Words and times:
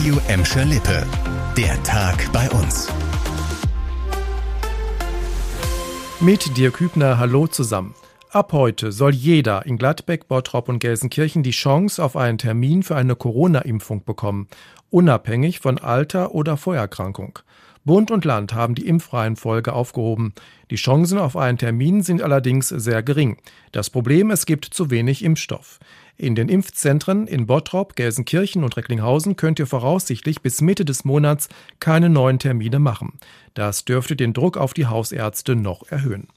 Radio 0.00 0.18
Emscher 0.28 0.64
Lippe. 0.64 1.06
Der 1.58 1.82
Tag 1.82 2.32
bei 2.32 2.48
uns. 2.52 2.88
Mit 6.20 6.56
dir 6.56 6.70
Kübner, 6.70 7.18
hallo 7.18 7.46
zusammen. 7.46 7.92
Ab 8.32 8.52
heute 8.52 8.92
soll 8.92 9.12
jeder 9.12 9.66
in 9.66 9.76
Gladbeck, 9.76 10.28
Bottrop 10.28 10.68
und 10.68 10.78
Gelsenkirchen 10.78 11.42
die 11.42 11.50
Chance 11.50 12.00
auf 12.00 12.16
einen 12.16 12.38
Termin 12.38 12.84
für 12.84 12.94
eine 12.94 13.16
Corona-Impfung 13.16 14.04
bekommen, 14.04 14.46
unabhängig 14.88 15.58
von 15.58 15.78
Alter 15.78 16.32
oder 16.32 16.56
Vorerkrankung. 16.56 17.40
Bund 17.84 18.12
und 18.12 18.24
Land 18.24 18.54
haben 18.54 18.76
die 18.76 18.86
Impfreihenfolge 18.86 19.72
aufgehoben. 19.72 20.32
Die 20.70 20.76
Chancen 20.76 21.18
auf 21.18 21.36
einen 21.36 21.58
Termin 21.58 22.04
sind 22.04 22.22
allerdings 22.22 22.68
sehr 22.68 23.02
gering. 23.02 23.38
Das 23.72 23.90
Problem, 23.90 24.30
es 24.30 24.46
gibt 24.46 24.66
zu 24.66 24.90
wenig 24.90 25.24
Impfstoff. 25.24 25.80
In 26.16 26.36
den 26.36 26.48
Impfzentren 26.48 27.26
in 27.26 27.48
Bottrop, 27.48 27.96
Gelsenkirchen 27.96 28.62
und 28.62 28.76
Recklinghausen 28.76 29.34
könnt 29.34 29.58
ihr 29.58 29.66
voraussichtlich 29.66 30.40
bis 30.40 30.60
Mitte 30.60 30.84
des 30.84 31.04
Monats 31.04 31.48
keine 31.80 32.08
neuen 32.08 32.38
Termine 32.38 32.78
machen. 32.78 33.18
Das 33.54 33.84
dürfte 33.84 34.14
den 34.14 34.34
Druck 34.34 34.56
auf 34.56 34.72
die 34.72 34.86
Hausärzte 34.86 35.56
noch 35.56 35.90
erhöhen. 35.90 36.28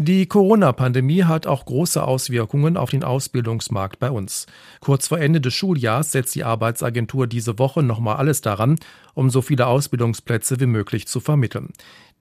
Die 0.00 0.26
Corona-Pandemie 0.26 1.24
hat 1.24 1.48
auch 1.48 1.64
große 1.64 2.00
Auswirkungen 2.00 2.76
auf 2.76 2.90
den 2.90 3.02
Ausbildungsmarkt 3.02 3.98
bei 3.98 4.12
uns. 4.12 4.46
Kurz 4.78 5.08
vor 5.08 5.18
Ende 5.18 5.40
des 5.40 5.54
Schuljahrs 5.54 6.12
setzt 6.12 6.36
die 6.36 6.44
Arbeitsagentur 6.44 7.26
diese 7.26 7.58
Woche 7.58 7.82
nochmal 7.82 8.14
alles 8.14 8.40
daran, 8.40 8.76
um 9.14 9.28
so 9.28 9.42
viele 9.42 9.66
Ausbildungsplätze 9.66 10.60
wie 10.60 10.66
möglich 10.66 11.08
zu 11.08 11.18
vermitteln. 11.18 11.72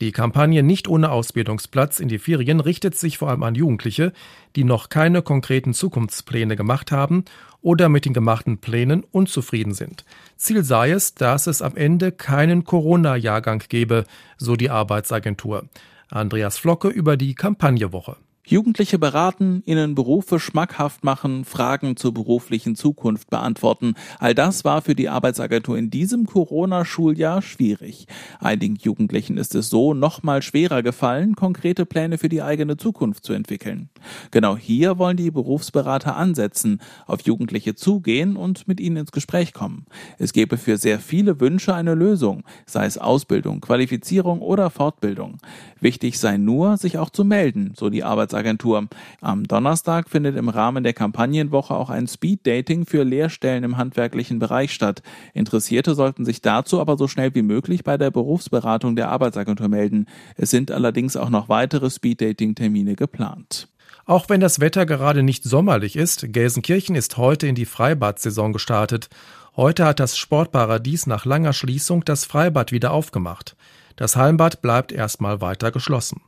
Die 0.02 0.12
Kampagne 0.12 0.64
Nicht 0.64 0.88
ohne 0.88 1.12
Ausbildungsplatz 1.12 2.00
in 2.00 2.08
die 2.08 2.18
Ferien 2.18 2.62
richtet 2.62 2.96
sich 2.96 3.20
vor 3.20 3.30
allem 3.30 3.44
an 3.44 3.54
Jugendliche, 3.54 4.12
die 4.56 4.64
noch 4.64 4.90
keine 4.90 5.22
konkreten 5.22 5.76
Zukunftspläne 5.76 6.56
gemacht 6.56 6.92
haben 6.92 7.26
oder 7.62 7.90
mit 7.90 8.06
den 8.06 8.14
gemachten 8.14 8.58
Plänen 8.58 9.04
unzufrieden 9.12 9.76
sind. 9.76 10.04
Ziel 10.36 10.64
sei 10.64 10.90
es, 10.90 11.14
dass 11.14 11.46
es 11.46 11.62
am 11.62 11.76
Ende 11.76 12.12
keinen 12.12 12.64
Corona-Jahrgang 12.64 13.62
gebe, 13.70 14.06
so 14.38 14.56
die 14.56 14.72
Arbeitsagentur. 14.72 15.66
Andreas 16.10 16.58
Flocke 16.58 16.88
über 16.88 17.18
die 17.18 17.36
Kampagnewoche. 17.36 18.18
Jugendliche 18.50 18.98
beraten, 18.98 19.62
ihnen 19.66 19.94
Berufe 19.94 20.40
schmackhaft 20.40 21.04
machen, 21.04 21.44
Fragen 21.44 21.98
zur 21.98 22.14
beruflichen 22.14 22.78
Zukunft 22.78 23.30
beantworten. 23.30 23.96
All 24.20 24.34
das 24.34 24.64
war 24.64 24.82
für 24.82 24.96
die 24.96 25.10
Arbeitsagentur 25.10 25.78
in 25.78 25.90
diesem 25.90 26.26
Corona-Schuljahr 26.26 27.42
schwierig. 27.42 28.08
Einigen 28.40 28.78
Jugendlichen 28.78 29.36
ist 29.36 29.54
es 29.54 29.70
so 29.70 29.94
noch 29.94 30.24
mal 30.24 30.42
schwerer 30.42 30.82
gefallen, 30.82 31.36
konkrete 31.36 31.86
Pläne 31.86 32.18
für 32.18 32.30
die 32.30 32.42
eigene 32.42 32.78
Zukunft 32.78 33.26
zu 33.26 33.34
entwickeln. 33.34 33.90
Genau 34.32 34.56
hier 34.56 34.98
wollen 34.98 35.18
die 35.18 35.30
Berufsberater 35.30 36.16
ansetzen, 36.16 36.80
auf 37.06 37.24
Jugendliche 37.24 37.76
zugehen 37.76 38.38
und 38.38 38.66
mit 38.66 38.80
ihnen 38.80 38.96
ins 38.96 39.12
Gespräch 39.12 39.52
kommen. 39.52 39.88
Es 40.20 40.32
gebe 40.32 40.56
für 40.56 40.78
sehr 40.78 41.02
viele 41.02 41.42
Wünsche 41.42 41.76
eine 41.76 41.96
Lösung, 41.96 42.46
sei 42.66 42.86
es 42.86 42.98
Ausbildung, 42.98 43.60
Qualifizierung 43.60 44.40
oder 44.40 44.70
Fortbildung. 44.70 45.40
Wichtig 45.82 46.18
sei 46.18 46.38
nur, 46.38 46.78
sich 46.78 46.98
auch 46.98 47.10
zu 47.10 47.26
melden, 47.26 47.74
so 47.76 47.90
die 47.90 48.06
Arbeitsagentur 48.06 48.37
Arbeitsagentur. 48.38 48.88
Am 49.22 49.44
Donnerstag 49.46 50.10
findet 50.10 50.38
im 50.38 50.50
Rahmen 50.50 50.84
der 50.84 50.94
Kampagnenwoche 50.94 51.74
auch 51.74 51.90
ein 51.90 52.08
Speed-Dating 52.08 52.86
für 52.86 53.04
Lehrstellen 53.04 53.64
im 53.64 53.78
handwerklichen 53.78 54.40
Bereich 54.40 54.74
statt. 54.74 55.02
Interessierte 55.34 55.96
sollten 55.96 56.24
sich 56.24 56.42
dazu 56.42 56.80
aber 56.80 56.98
so 56.98 57.08
schnell 57.08 57.34
wie 57.34 57.42
möglich 57.42 57.84
bei 57.84 57.98
der 57.98 58.12
Berufsberatung 58.12 58.96
der 58.96 59.10
Arbeitsagentur 59.10 59.68
melden. 59.68 60.06
Es 60.36 60.52
sind 60.52 60.72
allerdings 60.72 61.18
auch 61.18 61.30
noch 61.30 61.50
weitere 61.50 61.90
Speed-Dating-Termine 61.90 62.96
geplant. 62.96 63.70
Auch 64.06 64.30
wenn 64.30 64.40
das 64.40 64.60
Wetter 64.60 64.86
gerade 64.86 65.24
nicht 65.24 65.44
sommerlich 65.44 65.96
ist, 65.96 66.32
Gelsenkirchen 66.32 66.96
ist 66.96 67.18
heute 67.18 67.48
in 67.48 67.56
die 67.56 67.66
Freibad-Saison 67.66 68.54
gestartet. 68.54 69.10
Heute 69.56 69.86
hat 69.86 70.00
das 70.00 70.18
Sportparadies 70.18 71.08
nach 71.08 71.26
langer 71.26 71.54
Schließung 71.54 72.06
das 72.06 72.24
Freibad 72.24 72.72
wieder 72.72 72.92
aufgemacht. 72.92 73.56
Das 73.96 74.16
Hallenbad 74.16 74.62
bleibt 74.62 74.92
erstmal 74.92 75.42
weiter 75.42 75.72
geschlossen. 75.72 76.22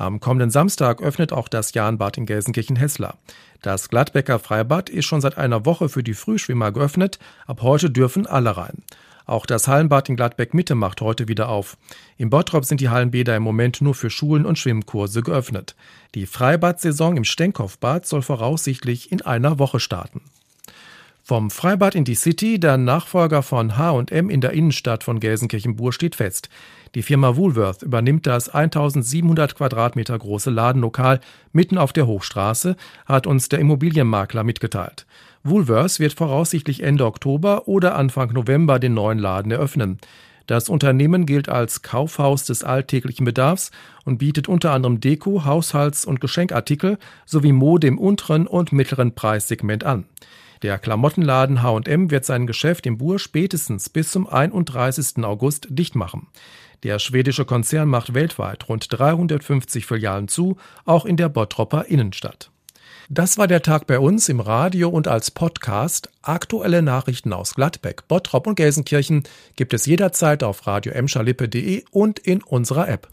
Am 0.00 0.18
kommenden 0.18 0.48
Samstag 0.48 1.02
öffnet 1.02 1.30
auch 1.30 1.46
das 1.46 1.74
Jahnbad 1.74 2.16
in 2.16 2.24
Gelsenkirchen-Hessler. 2.24 3.18
Das 3.60 3.90
Gladbecker 3.90 4.38
Freibad 4.38 4.88
ist 4.88 5.04
schon 5.04 5.20
seit 5.20 5.36
einer 5.36 5.66
Woche 5.66 5.90
für 5.90 6.02
die 6.02 6.14
Frühschwimmer 6.14 6.72
geöffnet. 6.72 7.18
Ab 7.46 7.60
heute 7.60 7.90
dürfen 7.90 8.26
alle 8.26 8.56
rein. 8.56 8.82
Auch 9.26 9.44
das 9.44 9.68
Hallenbad 9.68 10.08
in 10.08 10.16
Gladbeck 10.16 10.54
Mitte 10.54 10.74
macht 10.74 11.02
heute 11.02 11.28
wieder 11.28 11.50
auf. 11.50 11.76
Im 12.16 12.30
Bottrop 12.30 12.64
sind 12.64 12.80
die 12.80 12.88
Hallenbäder 12.88 13.36
im 13.36 13.42
Moment 13.42 13.82
nur 13.82 13.94
für 13.94 14.08
Schulen 14.08 14.46
und 14.46 14.58
Schwimmkurse 14.58 15.20
geöffnet. 15.20 15.76
Die 16.14 16.24
Freibad-Saison 16.24 17.18
im 17.18 17.24
Stenkopfbad 17.24 18.06
soll 18.06 18.22
voraussichtlich 18.22 19.12
in 19.12 19.20
einer 19.20 19.58
Woche 19.58 19.80
starten. 19.80 20.22
Vom 21.30 21.48
Freibad 21.52 21.94
in 21.94 22.02
die 22.02 22.16
City, 22.16 22.58
der 22.58 22.76
Nachfolger 22.76 23.44
von 23.44 23.76
H&M 23.76 24.30
in 24.30 24.40
der 24.40 24.50
Innenstadt 24.50 25.04
von 25.04 25.20
Gelsenkirchen-Bur 25.20 25.92
steht 25.92 26.16
fest. 26.16 26.48
Die 26.96 27.04
Firma 27.04 27.36
Woolworth 27.36 27.82
übernimmt 27.82 28.26
das 28.26 28.48
1700 28.48 29.54
Quadratmeter 29.54 30.18
große 30.18 30.50
Ladenlokal 30.50 31.20
mitten 31.52 31.78
auf 31.78 31.92
der 31.92 32.08
Hochstraße, 32.08 32.74
hat 33.06 33.28
uns 33.28 33.48
der 33.48 33.60
Immobilienmakler 33.60 34.42
mitgeteilt. 34.42 35.06
Woolworth 35.44 36.00
wird 36.00 36.14
voraussichtlich 36.14 36.82
Ende 36.82 37.06
Oktober 37.06 37.68
oder 37.68 37.94
Anfang 37.94 38.32
November 38.32 38.80
den 38.80 38.94
neuen 38.94 39.20
Laden 39.20 39.52
eröffnen. 39.52 40.00
Das 40.48 40.68
Unternehmen 40.68 41.26
gilt 41.26 41.48
als 41.48 41.82
Kaufhaus 41.82 42.44
des 42.44 42.64
alltäglichen 42.64 43.24
Bedarfs 43.24 43.70
und 44.04 44.18
bietet 44.18 44.48
unter 44.48 44.72
anderem 44.72 44.98
Deko, 44.98 45.44
Haushalts- 45.44 46.04
und 46.04 46.20
Geschenkartikel 46.20 46.98
sowie 47.24 47.52
Mode 47.52 47.86
im 47.86 47.98
unteren 47.98 48.48
und 48.48 48.72
mittleren 48.72 49.14
Preissegment 49.14 49.84
an. 49.84 50.06
Der 50.62 50.78
Klamottenladen 50.78 51.62
H&M 51.62 52.10
wird 52.10 52.26
sein 52.26 52.46
Geschäft 52.46 52.86
im 52.86 52.98
Bur 52.98 53.18
spätestens 53.18 53.88
bis 53.88 54.10
zum 54.10 54.28
31. 54.28 55.24
August 55.24 55.68
dicht 55.70 55.94
machen. 55.94 56.28
Der 56.82 56.98
schwedische 56.98 57.46
Konzern 57.46 57.88
macht 57.88 58.12
weltweit 58.12 58.68
rund 58.68 58.86
350 58.90 59.86
Filialen 59.86 60.28
zu, 60.28 60.58
auch 60.84 61.06
in 61.06 61.16
der 61.16 61.30
Bottropper 61.30 61.86
Innenstadt. 61.86 62.50
Das 63.08 63.38
war 63.38 63.48
der 63.48 63.62
Tag 63.62 63.86
bei 63.86 63.98
uns 63.98 64.28
im 64.28 64.38
Radio 64.38 64.88
und 64.88 65.08
als 65.08 65.30
Podcast. 65.30 66.10
Aktuelle 66.22 66.80
Nachrichten 66.80 67.32
aus 67.32 67.54
Gladbeck, 67.54 68.06
Bottrop 68.06 68.46
und 68.46 68.54
Gelsenkirchen 68.54 69.24
gibt 69.56 69.74
es 69.74 69.86
jederzeit 69.86 70.42
auf 70.42 70.66
radio 70.66 70.92
und 71.90 72.18
in 72.20 72.42
unserer 72.42 72.88
App. 72.88 73.10